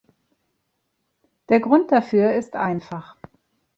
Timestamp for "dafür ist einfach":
1.91-3.17